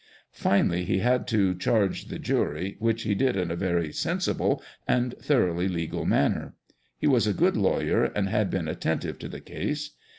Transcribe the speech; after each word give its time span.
Finally 0.33 0.83
he 0.83 0.97
had 0.97 1.27
to 1.27 1.53
charge 1.53 2.05
the 2.07 2.17
jury, 2.17 2.75
which 2.79 3.03
he 3.03 3.13
did 3.13 3.35
in 3.35 3.51
a 3.51 3.55
very 3.55 3.93
sensible 3.93 4.59
and 4.87 5.13
thoroughly 5.21 5.67
legal 5.67 6.07
manner. 6.07 6.55
He 6.97 7.05
was 7.05 7.27
a 7.27 7.33
good 7.35 7.55
lawyer 7.55 8.05
and 8.05 8.27
had 8.27 8.49
been 8.49 8.67
attentive 8.67 9.19
to 9.19 9.27
the 9.27 9.41
case. 9.41 9.91